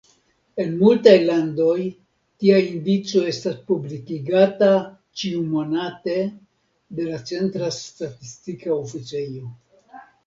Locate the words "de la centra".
7.01-7.71